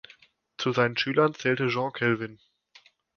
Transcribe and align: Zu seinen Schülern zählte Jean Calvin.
Zu 0.57 0.71
seinen 0.73 0.97
Schülern 0.97 1.35
zählte 1.35 1.67
Jean 1.67 1.93
Calvin. 1.93 2.39